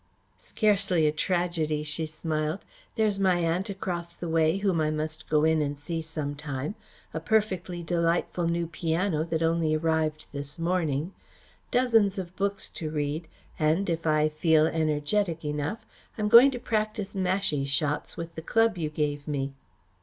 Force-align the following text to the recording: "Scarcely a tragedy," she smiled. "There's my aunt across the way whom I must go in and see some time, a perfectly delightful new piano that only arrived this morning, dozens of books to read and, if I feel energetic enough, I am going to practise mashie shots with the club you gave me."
"Scarcely 0.39 1.05
a 1.05 1.11
tragedy," 1.11 1.83
she 1.83 2.07
smiled. 2.07 2.65
"There's 2.95 3.19
my 3.19 3.35
aunt 3.37 3.69
across 3.69 4.15
the 4.15 4.27
way 4.27 4.57
whom 4.57 4.81
I 4.81 4.89
must 4.89 5.29
go 5.29 5.43
in 5.43 5.61
and 5.61 5.77
see 5.77 6.01
some 6.01 6.33
time, 6.33 6.73
a 7.13 7.19
perfectly 7.19 7.83
delightful 7.83 8.47
new 8.47 8.65
piano 8.65 9.23
that 9.23 9.43
only 9.43 9.75
arrived 9.75 10.25
this 10.31 10.57
morning, 10.57 11.13
dozens 11.69 12.17
of 12.17 12.35
books 12.35 12.67
to 12.71 12.89
read 12.89 13.27
and, 13.59 13.91
if 13.91 14.07
I 14.07 14.27
feel 14.29 14.65
energetic 14.65 15.45
enough, 15.45 15.85
I 16.17 16.21
am 16.21 16.29
going 16.29 16.49
to 16.49 16.59
practise 16.59 17.13
mashie 17.13 17.65
shots 17.67 18.17
with 18.17 18.33
the 18.33 18.41
club 18.41 18.79
you 18.79 18.89
gave 18.89 19.27
me." 19.27 19.53